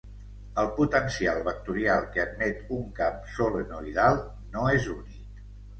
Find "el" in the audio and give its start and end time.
0.61-0.69